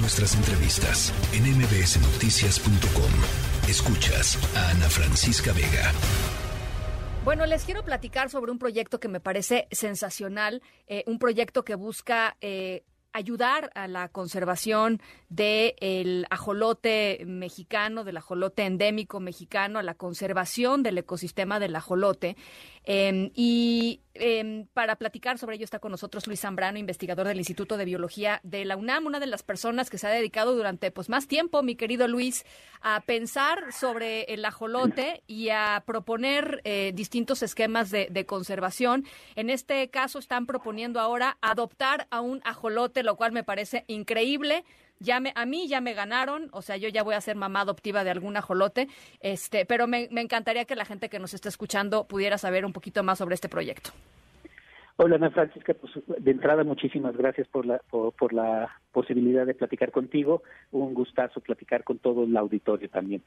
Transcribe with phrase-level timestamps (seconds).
[0.00, 3.68] Nuestras entrevistas en mbsnoticias.com.
[3.68, 5.92] Escuchas a Ana Francisca Vega.
[7.24, 11.74] Bueno, les quiero platicar sobre un proyecto que me parece sensacional, eh, un proyecto que
[11.74, 19.94] busca eh, ayudar a la conservación del ajolote mexicano, del ajolote endémico mexicano, a la
[19.94, 22.36] conservación del ecosistema del ajolote.
[22.84, 27.76] Em, y em, para platicar sobre ello está con nosotros Luis Zambrano, investigador del Instituto
[27.76, 31.08] de Biología de la UNAM, una de las personas que se ha dedicado durante pues
[31.08, 32.44] más tiempo, mi querido Luis,
[32.80, 39.04] a pensar sobre el ajolote y a proponer eh, distintos esquemas de, de conservación.
[39.36, 44.64] En este caso están proponiendo ahora adoptar a un ajolote, lo cual me parece increíble
[45.00, 47.60] ya me, a mí ya me ganaron, o sea, yo ya voy a ser mamá
[47.60, 48.88] adoptiva de algún ajolote,
[49.20, 53.02] este, pero me, encantaría que la gente que nos está escuchando pudiera saber un poquito
[53.02, 53.90] más sobre este proyecto.
[55.00, 59.92] Hola Ana Francisca, pues de entrada muchísimas gracias por la, por, la posibilidad de platicar
[59.92, 63.22] contigo, un gustazo platicar con todo el auditorio también.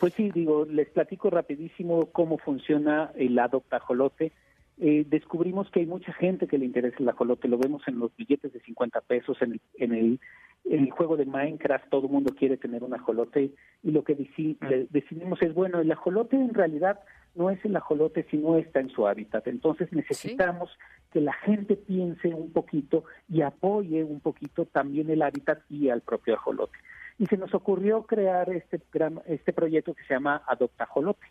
[0.00, 4.32] Pues sí, digo, les platico rapidísimo cómo funciona el adoptajolote.
[4.80, 8.10] Eh, descubrimos que hay mucha gente que le interesa el ajolote, lo vemos en los
[8.16, 10.20] billetes de 50 pesos, en el, en el
[10.64, 13.50] el juego de Minecraft todo el mundo quiere tener un ajolote
[13.82, 17.00] y lo que decidimos es, bueno, el ajolote en realidad
[17.34, 19.46] no es el ajolote si no está en su hábitat.
[19.46, 20.70] Entonces necesitamos
[21.12, 26.00] que la gente piense un poquito y apoye un poquito también el hábitat y al
[26.00, 26.78] propio ajolote.
[27.18, 28.80] Y se nos ocurrió crear este,
[29.26, 31.26] este proyecto que se llama Adopta Ajolote,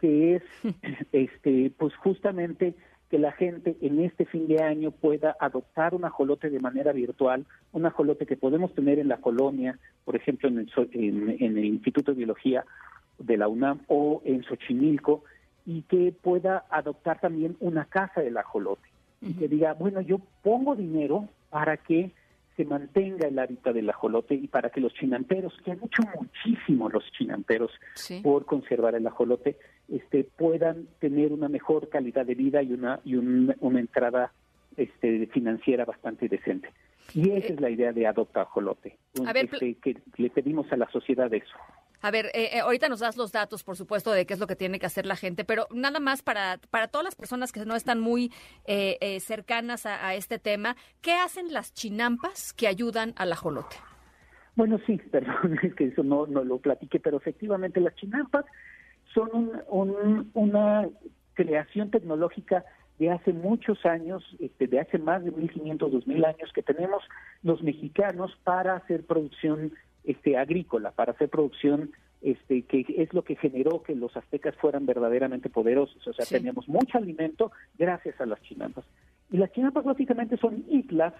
[0.00, 0.42] que es
[1.12, 2.74] este, pues justamente
[3.10, 7.46] que la gente en este fin de año pueda adoptar un ajolote de manera virtual,
[7.72, 12.12] un ajolote que podemos tener en la colonia, por ejemplo, en el, en, el Instituto
[12.12, 12.64] de Biología
[13.18, 15.22] de la UNAM o en Xochimilco,
[15.66, 18.88] y que pueda adoptar también una casa del ajolote.
[19.20, 22.12] Y que diga, bueno, yo pongo dinero para que
[22.56, 26.88] se mantenga el hábitat del ajolote y para que los chinamperos, que han hecho muchísimo
[26.88, 27.70] los chinamperos
[28.22, 33.16] por conservar el ajolote, este, puedan tener una mejor calidad de vida y una y
[33.16, 34.32] una entrada
[34.76, 36.70] este, financiera bastante decente.
[37.14, 41.32] Y esa es la idea de Adopta Ajolote, este, que le pedimos a la sociedad
[41.32, 41.56] eso.
[42.00, 44.46] A ver, eh, eh, ahorita nos das los datos, por supuesto, de qué es lo
[44.46, 47.64] que tiene que hacer la gente, pero nada más para, para todas las personas que
[47.64, 48.32] no están muy
[48.66, 53.76] eh, cercanas a, este tema, ¿qué hacen las chinampas que ayudan al ajolote?
[54.54, 58.44] Bueno, sí, perdón, es que eso no, no lo platiqué, pero efectivamente las chinampas
[59.12, 59.62] son
[60.34, 60.88] una
[61.34, 62.64] creación tecnológica
[62.98, 67.02] de hace muchos años, este, de hace más de 1500, 2000 años que tenemos
[67.42, 69.72] los mexicanos para hacer producción
[70.06, 71.90] este, agrícola, para hacer producción
[72.22, 76.06] este, que es lo que generó que los aztecas fueran verdaderamente poderosos.
[76.06, 78.84] O sea, teníamos mucho alimento gracias a las chinampas.
[79.30, 81.12] Y las chinampas básicamente son islas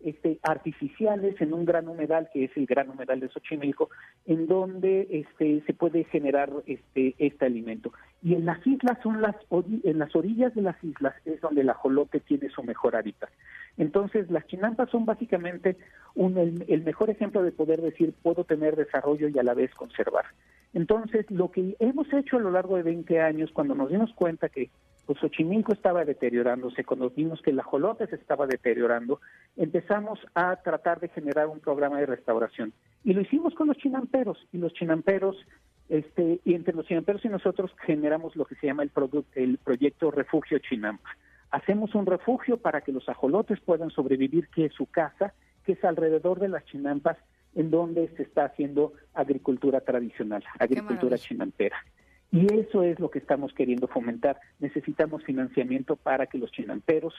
[0.00, 3.90] este, artificiales en un gran humedal, que es el gran humedal de Xochimilco,
[4.26, 7.92] en donde este, se puede generar este, este alimento.
[8.22, 11.70] Y en las islas son las, en las orillas de las islas es donde el
[11.70, 13.30] ajolote tiene su mejor hábitat.
[13.76, 15.76] Entonces, las chinampas son básicamente
[16.14, 20.26] un, el, mejor ejemplo de poder decir, puedo tener desarrollo y a la vez conservar.
[20.72, 24.48] Entonces, lo que hemos hecho a lo largo de 20 años, cuando nos dimos cuenta
[24.48, 24.70] que
[25.06, 29.20] pues, Xochimilco estaba deteriorándose, cuando vimos que el ajolote se estaba deteriorando,
[29.56, 32.72] empezamos a tratar de generar un programa de restauración.
[33.02, 35.36] Y lo hicimos con los chinamperos, y los chinamperos,
[35.88, 38.92] este, y entre los chinamperos y nosotros generamos lo que se llama el,
[39.34, 41.10] el proyecto Refugio Chinampa
[41.50, 45.34] Hacemos un refugio para que los ajolotes puedan sobrevivir, que es su casa,
[45.64, 47.16] que es alrededor de las chinampas,
[47.54, 51.76] en donde se está haciendo agricultura tradicional, agricultura chinampera.
[52.30, 54.40] Y eso es lo que estamos queriendo fomentar.
[54.60, 57.14] Necesitamos financiamiento para que los chinamperos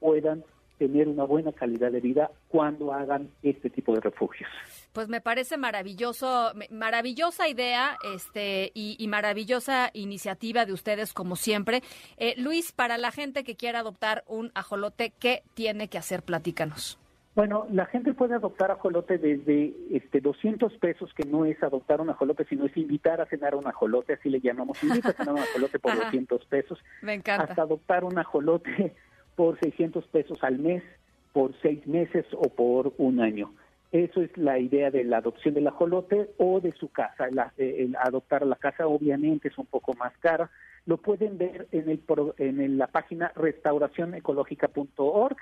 [0.00, 0.42] puedan
[0.78, 4.50] tener una buena calidad de vida cuando hagan este tipo de refugios.
[4.92, 11.82] Pues me parece maravilloso, maravillosa idea este, y, maravillosa iniciativa de ustedes, como siempre.
[12.16, 16.22] Eh, Luis, para la gente que quiera adoptar un ajolote, ¿qué tiene que hacer?
[16.22, 16.98] Platícanos.
[17.36, 22.08] Bueno, la gente puede adoptar ajolote desde este 200 pesos, que no es adoptar un
[22.08, 25.40] ajolote, sino es invitar a cenar un ajolote, así le llamamos, invita a cenar un
[25.40, 26.78] ajolote por 200 pesos.
[27.02, 27.44] Me encanta.
[27.44, 28.94] Hasta adoptar un ajolote
[29.36, 30.82] por 600 pesos al mes,
[31.32, 33.52] por seis meses o por un año.
[33.92, 37.28] Eso es la idea de la adopción del ajolote o de su casa.
[37.56, 40.50] el adoptar la casa obviamente es un poco más cara.
[40.86, 42.00] Lo pueden ver en, el,
[42.38, 45.36] en la página restauracionecológica.org,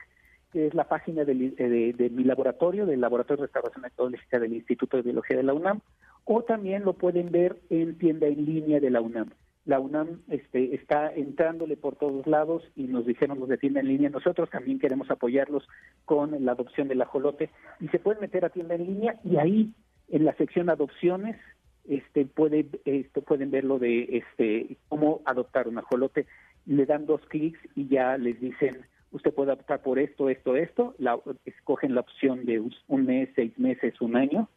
[0.53, 4.53] que es la página eh, de, de, mi laboratorio, del Laboratorio de Restauración Ecológica del
[4.53, 5.81] Instituto de Biología de la UNAM,
[6.25, 9.31] o también lo pueden ver en tienda en línea de la UNAM.
[9.65, 13.89] La UNAM este, está entrándole por todos lados y nos dijeron los de tienda en
[13.89, 15.67] línea, nosotros también queremos apoyarlos
[16.05, 17.51] con la adopción del ajolote
[17.81, 19.73] y se pueden meter a tienda en línea y ahí
[20.09, 21.37] en la sección adopciones
[21.87, 26.27] este puede esto pueden ver lo de este cómo adoptar un ajolote.
[26.67, 30.95] Le dan dos clics y ya les dicen usted puede optar por esto esto esto
[30.99, 34.49] la, escogen la opción de un mes seis meses un año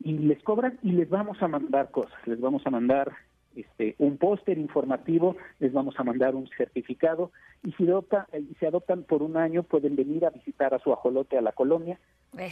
[0.00, 3.12] y les cobran y les vamos a mandar cosas les vamos a mandar
[3.56, 7.30] este, un póster informativo, les vamos a mandar un certificado
[7.62, 8.28] y si, adopta,
[8.58, 11.98] se adoptan por un año pueden venir a visitar a su ajolote a la colonia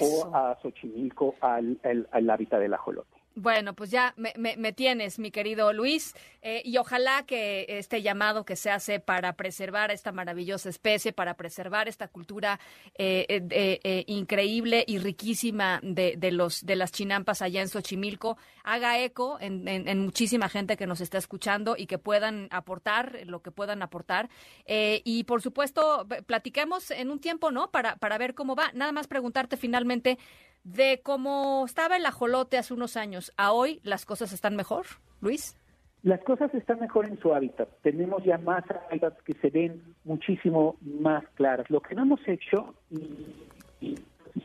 [0.01, 1.79] o a Xochimilco al,
[2.11, 3.20] al hábitat del ajolote.
[3.37, 8.57] Bueno, pues ya me, tienes, mi querido Luis, eh, y ojalá que este llamado que
[8.57, 12.59] se hace para preservar esta maravillosa especie, para preservar esta cultura
[12.99, 19.39] eh, eh, increíble y riquísima de, los de las chinampas allá en Xochimilco, haga eco
[19.41, 24.29] en, muchísima gente que nos está escuchando y que puedan aportar lo que puedan aportar.
[24.67, 27.71] y por supuesto, platiquemos en un tiempo, ¿no?
[27.71, 28.73] Para, para ver cómo va.
[28.75, 30.19] Nada más preguntarte finalmente
[30.65, 34.87] de cómo estaba el ajolote hace unos años a hoy, ¿las cosas están mejor,
[35.21, 35.57] Luis?
[36.03, 37.69] Las cosas están mejor en su hábitat.
[37.83, 41.69] Tenemos ya más hábitats que se ven muchísimo más claras.
[41.69, 43.97] Lo que no hemos hecho, y,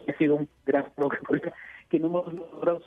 [0.07, 1.53] ha sido un gran problema,
[1.89, 2.81] que no hemos logrado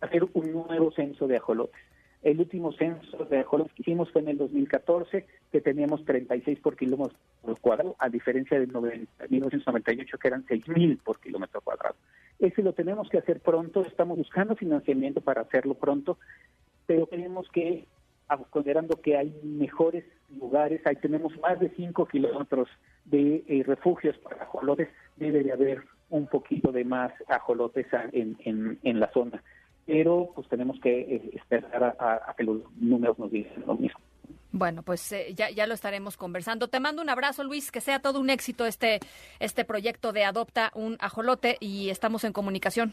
[0.00, 1.80] hacer un nuevo censo de ajolotes.
[2.22, 6.76] El último censo de ajolotes que hicimos fue en el 2014, que teníamos 36 por
[6.76, 7.16] kilómetro
[7.60, 11.96] cuadrado, a diferencia de 1998, que eran 6.000 por kilómetro cuadrado.
[12.38, 16.18] Ese lo tenemos que hacer pronto, estamos buscando financiamiento para hacerlo pronto,
[16.86, 17.86] pero tenemos que,
[18.50, 20.04] considerando que hay mejores
[20.38, 22.68] lugares, ahí tenemos más de 5 kilómetros
[23.04, 28.78] de eh, refugios para ajolotes, debe de haber un poquito de más ajolotes en, en,
[28.82, 29.42] en la zona.
[29.84, 34.00] Pero pues tenemos que eh, esperar a que los números nos digan lo mismo.
[34.58, 36.66] Bueno, pues eh, ya, ya lo estaremos conversando.
[36.66, 38.98] Te mando un abrazo, Luis, que sea todo un éxito este,
[39.38, 42.92] este proyecto de Adopta un Ajolote y estamos en comunicación.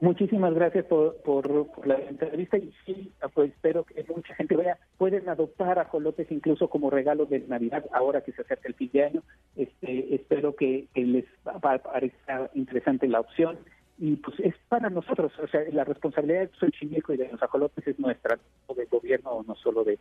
[0.00, 4.76] Muchísimas gracias por, por, la entrevista y sí, pues espero que mucha gente vea.
[4.98, 9.04] Pueden adoptar ajolotes incluso como regalo de Navidad ahora que se acerca el fin de
[9.04, 9.22] año.
[9.56, 11.24] Este, espero que, les
[11.62, 13.56] parezca interesante la opción
[13.96, 17.86] y pues es para nosotros, o sea, la responsabilidad de Xochimilco y de los ajolotes
[17.86, 18.38] es nuestra,
[18.68, 19.98] no del gobierno no solo de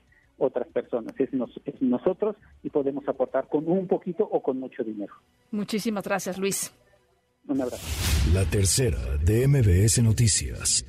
[1.81, 5.13] nosotros y podemos aportar con un poquito o con mucho dinero.
[5.51, 6.73] Muchísimas gracias, Luis.
[7.47, 7.85] Un abrazo.
[8.33, 10.85] La tercera de MBS Noticias.